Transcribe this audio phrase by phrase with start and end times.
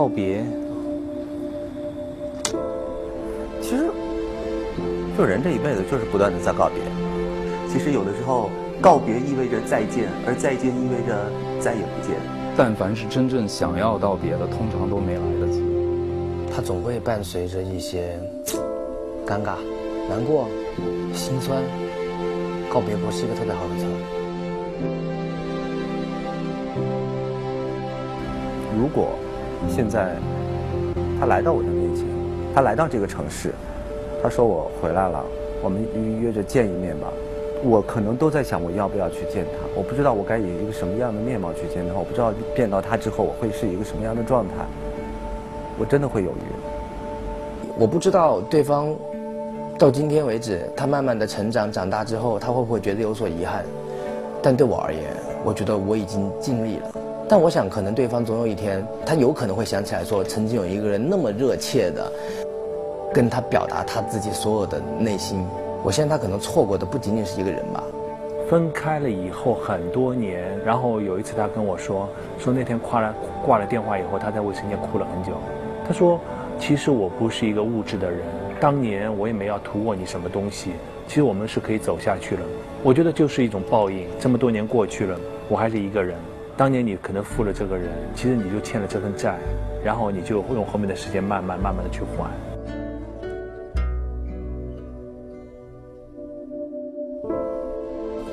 [0.00, 0.42] 告别，
[3.60, 3.84] 其实，
[5.14, 6.80] 就人这一辈子就是不断的在告别。
[7.70, 8.48] 其实有的时候，
[8.80, 11.30] 告别意味着再见，而再见意味着
[11.60, 12.16] 再也不见。
[12.56, 15.62] 但凡是真正想要道别的，通常都没来得及。
[16.50, 18.18] 它总会伴随着一些
[19.26, 19.56] 尴尬、
[20.08, 20.48] 难过、
[21.12, 21.62] 心酸。
[22.72, 23.92] 告别不是一个特别好的词儿。
[28.80, 29.10] 如果
[29.68, 30.16] 现在
[31.18, 32.04] 他来到我的面前，
[32.54, 33.52] 他来到这个城市，
[34.22, 35.24] 他说我回来了，
[35.62, 35.84] 我们
[36.20, 37.08] 约着见一面吧。
[37.62, 44.54] 我可能都在想我要不要去见他，我不知道我该以一个什么样的面貌去见他，我不知道见到他之后我会是一个什么样的状态，
[45.78, 47.76] 我真的会犹豫。
[47.78, 48.94] 我不知道对方
[49.78, 53.62] 到今天为止，他慢慢的成长长大之后，他会不会觉得有所遗憾？
[54.42, 55.02] 但对我而言，
[55.44, 56.99] 我觉得我已经尽力了。
[57.30, 62.12] 但我想，可能对方总有一天，他有可能会想起来说，曾经有一个人那么热切的
[63.14, 65.46] 跟他表达他自己所有的内心。
[65.84, 67.84] 我现在他可能错过的不仅仅是一个人吧。
[68.48, 73.14] 分开了以后很多年，然后有一次他跟我说，说那天挂了
[73.46, 75.38] 挂了电话以后，他在卫生间哭了很久。
[75.86, 76.18] 他说，
[76.58, 78.22] 其实我不是一个物质的人，
[78.58, 80.72] 当年我也没要图过你什么东西。
[81.06, 82.42] 其实我们是可以走下去了。
[82.82, 84.08] 我觉得就是一种报应。
[84.18, 85.16] 这么多年过去了，
[85.48, 86.16] 我还是一个人。
[86.60, 89.38] 当年你可能负了这个人，其实你就欠了这份债，
[89.82, 92.30] 然后你就会用后面的时间慢慢慢慢的去还。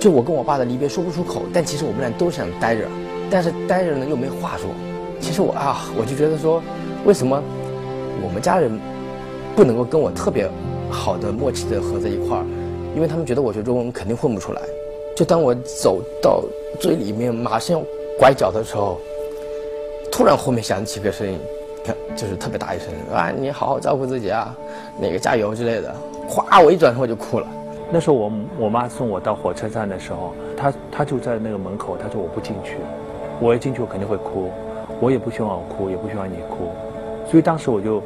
[0.00, 2.88] 就我跟我爸的离别说不出口，但其实我们俩都想待着，
[3.30, 4.70] 但是待着呢又没话说。
[5.20, 6.60] 其实我啊，我就觉得说，
[7.04, 7.40] 为什么
[8.24, 8.76] 我们家人
[9.54, 10.50] 不能够跟我特别
[10.90, 12.44] 好的默契的合在一块儿？
[12.96, 14.60] 因为他们觉得我学中文肯定混不出来。
[15.14, 16.42] 就当我走到
[16.80, 17.80] 最里面，马上
[18.18, 18.98] 拐角的时候，
[20.10, 21.38] 突然后面响起个声音，
[21.84, 24.56] 看就是特别大一声啊，你好好照顾自己啊，
[24.98, 25.94] 那个加油之类的。
[26.26, 27.46] 哗，我一转头我就哭了。
[27.90, 32.78] 那时候我我妈送我到火车站的时候，她她就在那个门口，她说我不进去，
[33.38, 34.50] 我一进去我肯定会哭，
[34.98, 36.72] 我也不希望我哭，也不希望你哭，
[37.30, 38.02] 所以当时我就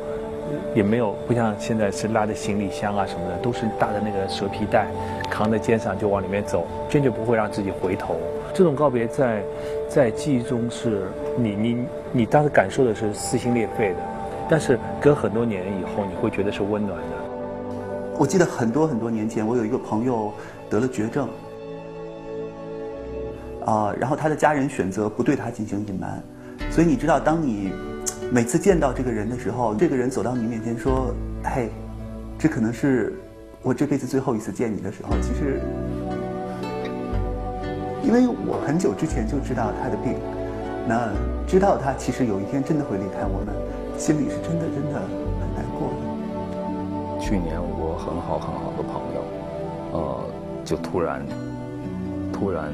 [0.74, 4.88] 也没有不像现在是拉着行李箱啊什么的，都是大的那个蛇皮袋，
[5.30, 8.16] 扛在肩上就往里面走，坚决不会让自己回头。
[8.54, 9.42] 这种告别在
[9.88, 11.02] 在记忆中是
[11.38, 13.96] 你你你当时感受的是撕心裂肺的，
[14.48, 17.04] 但是隔很多年以后，你会觉得是温暖的。
[18.18, 20.32] 我记得很多很多年前，我有一个朋友
[20.68, 21.28] 得了绝症，
[23.64, 26.22] 啊，然后他的家人选择不对他进行隐瞒，
[26.70, 27.72] 所以你知道，当你
[28.30, 31.70] 每次见到这个人的时候，这个人走到你面前说：“嘿，
[32.38, 33.14] 这可能是
[33.62, 35.58] 我这辈子最后一次见你的时候。”其实，
[38.02, 40.14] 因为我很久之前就知道他的病，
[40.88, 41.08] 那
[41.46, 43.54] 知道他其实有一天真的会离开我们，
[43.98, 45.00] 心里是真的真的
[45.38, 47.20] 很难过的。
[47.20, 49.22] 去年我很好很好的朋友，
[49.92, 50.24] 呃，
[50.64, 51.22] 就突然
[52.32, 52.72] 突然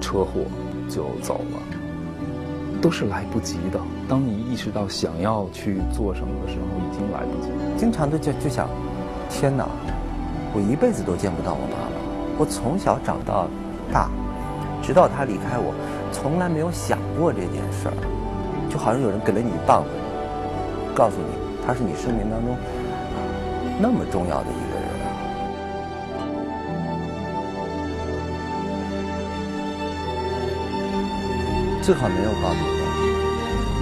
[0.00, 0.42] 车祸
[0.88, 1.58] 就走了，
[2.82, 3.80] 都是来不及的。
[4.06, 7.50] 当你意识到想要去做什么的时候，已经来不及。
[7.78, 8.68] 经常的就就想，
[9.30, 9.66] 天哪，
[10.54, 11.96] 我一辈子都见不到我妈妈。
[12.38, 13.48] 我从小长到
[13.92, 14.08] 大，
[14.82, 15.74] 直到他离开我，
[16.12, 17.94] 从来没有想过这件事儿。
[18.68, 19.90] 就好像有人给了你一棒子，
[20.94, 21.32] 告诉你
[21.66, 22.56] 他是你生命当中。
[23.80, 24.88] 那么重要的一个人，
[31.82, 32.60] 最好没有告别。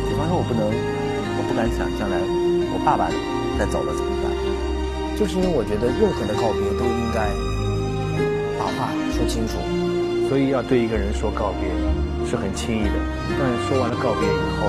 [0.08, 2.16] 比方说，我不能，我不敢想将来
[2.72, 3.08] 我爸爸
[3.58, 4.30] 再走了怎么办？
[5.18, 7.32] 就是因为我觉得任何的告别都应该
[8.60, 9.56] 把话说清楚，
[10.28, 11.70] 所以要对一个人说告别
[12.26, 12.98] 是很轻易的，
[13.38, 14.66] 但说完了告别以后，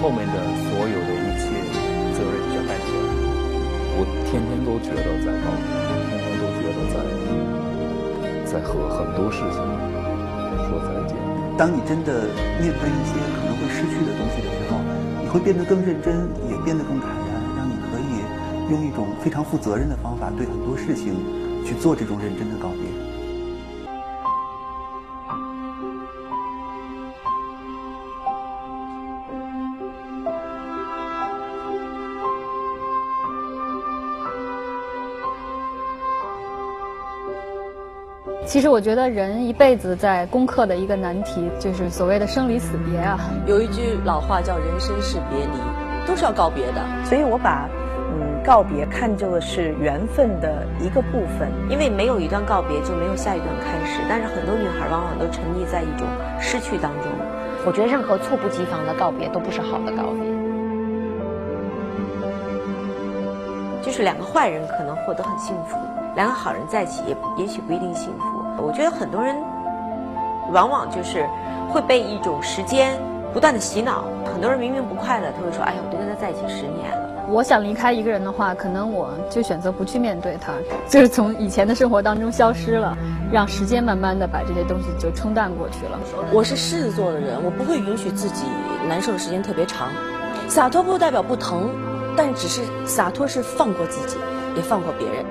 [0.00, 0.38] 后面的
[0.70, 1.50] 所有的一切
[2.14, 3.02] 责任就担起来。
[3.98, 6.96] 我天天都觉得在告别，天天都觉得在
[8.46, 9.58] 在和很多事情
[10.70, 11.18] 说再见。
[11.58, 12.30] 当你真的
[12.62, 14.78] 面对一些可能会失去的东西的时候，
[15.20, 17.26] 你会变得更认真，也变得更坦然，
[17.58, 18.22] 让你可以
[18.70, 21.12] 用一种非常负责任的方法对很多事情
[21.66, 22.86] 去做这种认真的告别。
[38.52, 43.18] 其实我觉得人一辈子在攻克的一个难题，就是所谓的生离死别啊。
[43.46, 45.58] 有一句老话叫“人生是别离”，
[46.06, 46.82] 都是要告别的。
[47.02, 47.66] 所以我把
[48.12, 54.02] 嗯告别看作是缘分的一个部分，因为没有一段告别就没有下一段开始。
[54.06, 56.06] 但是很多女孩往往都沉溺在一种
[56.38, 57.10] 失去当中。
[57.64, 60.30] 我觉得任何猝不及防的告别都不是好的告别。
[63.80, 65.78] 就是两个坏人可能获得很幸福，
[66.14, 68.31] 两个好人在一起也也许不一定幸福。
[68.58, 69.36] 我觉得很多人
[70.52, 71.26] 往往就是
[71.70, 72.96] 会被一种时间
[73.32, 80.52] 不断的洗脑，很多人明明不快乐，他会说：“哎呀，我都跟他在一起十年了。”我想离开一个人的话，可能我就选择不去面对他，
[80.86, 82.96] 就是从以前的生活当中消失了，
[83.32, 85.98] 让时间慢慢的把这些东西就冲淡过去了。
[86.32, 88.44] 我是狮子座的人，我不会允许自己
[88.88, 89.88] 难受的时间特别长。
[90.48, 91.70] 洒脱不代表不疼，
[92.14, 94.18] 但只是洒脱是放过自己，
[94.56, 95.24] 也放过别人。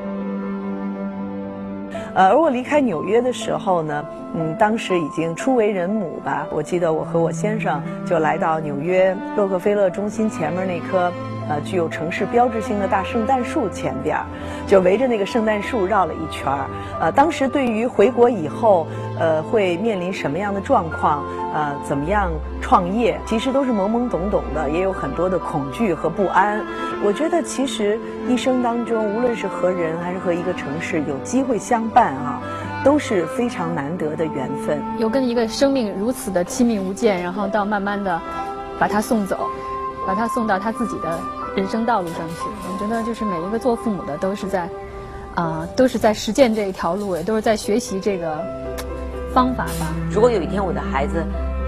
[2.13, 4.05] 呃，而我离开纽约的时候呢，
[4.35, 6.47] 嗯，当时已经初为人母吧。
[6.51, 11.11] 我记得我和我先生就来到纽约洛克菲勒中心前面那棵。
[11.49, 14.25] 呃，具有城市标志性的大圣诞树前边儿，
[14.67, 16.65] 就围着那个圣诞树绕了一圈儿。
[16.99, 18.87] 呃，当时对于回国以后，
[19.19, 21.23] 呃，会面临什么样的状况，
[21.53, 26.63] 呃，怎么样创业，其实都是懵懵懂懂的，也有很多的恐惧和不安。
[27.03, 32.39] 我觉得，其实一生当中，无论是和人还是和一个城市有机会相伴啊，
[32.83, 34.81] 都是非常难得的缘分。
[34.97, 38.21] 有跟一个生命如此的亲密无间，然后到慢慢的
[38.79, 39.49] 把他送走，
[40.05, 41.19] 把他送到他自己的。
[41.53, 44.69] 人生道路上去，我觉得就是每一个做父母的都是在，
[45.35, 48.41] 啊，都是在实践这一条路，也都是在学习这个
[49.33, 49.91] 方法吧。
[50.09, 51.25] 如果有一天我的孩子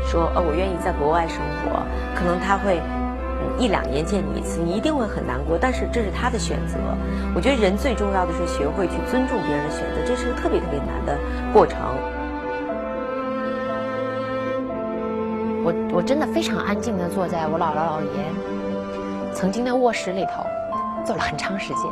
[0.09, 1.83] 说，呃，我愿意在国外生活，
[2.15, 2.81] 可能他会
[3.59, 5.57] 一两年见你一次，你一定会很难过。
[5.59, 6.77] 但是这是他的选择。
[7.35, 11.19] 我觉得人最重要的是学会去尊重别人的选择，这是个特别特别难的
[11.51, 11.77] 过程。
[15.63, 18.09] 我我真的非常安静的坐在我姥姥姥爷。
[19.33, 20.45] 曾经的卧室里头，
[21.05, 21.83] 坐了很长时间，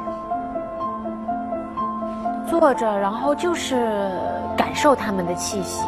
[2.47, 4.11] 坐着，然后就是
[4.55, 5.83] 感受他们的气息，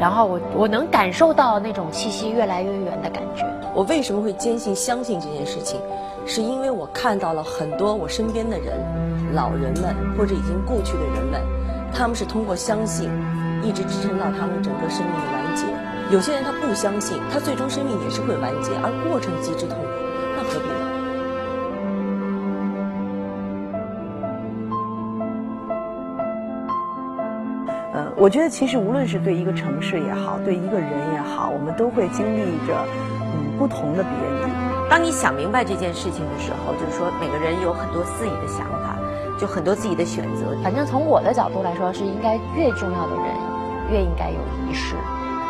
[0.00, 3.44] 然后我我能感受到那种气息越来越远的感觉。
[3.74, 5.80] 我为什么会坚信相信这件事情？
[6.24, 8.78] 是因为我看到了很多我身边的人，
[9.34, 11.40] 老人们或者已经故去的人们，
[11.92, 13.10] 他们是通过相信，
[13.62, 15.66] 一直支撑到他们整个生命的完结。
[16.12, 19.86] 有些人他不相信，他最终生命也是会完结，而过程极之痛苦。
[20.36, 20.74] 那何必呢？
[27.94, 32.76] 呃，我觉得其实无论是对一个城市也好，对一个人也好，我们都会经历着
[33.32, 34.52] 嗯不同的别离。
[34.90, 38.98] 当你想明白这件事情的时候，就是说每个人有很多自己的想法，
[39.40, 40.54] 就很多自己的选择。
[40.62, 43.34] 反正从我的角度来说，是应该越重要的人
[43.90, 44.36] 越应该有
[44.68, 44.94] 仪式，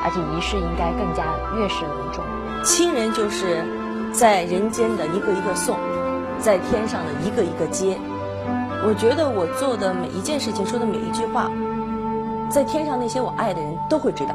[0.02, 1.24] 而且仪式应该更加
[1.56, 2.24] 越是隆重。
[2.64, 3.64] 亲人就是。
[4.12, 5.74] 在人间的一个一个送，
[6.38, 7.96] 在天上的一个一个接。
[8.86, 11.50] 我觉得我做的每一件事情，说的每一句话，
[12.50, 14.34] 在天上那些我爱的人都会知道。